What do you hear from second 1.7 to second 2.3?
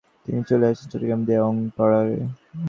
পাহাড়ে।